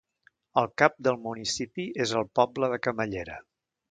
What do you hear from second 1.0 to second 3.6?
del municipi és el poble de Camallera.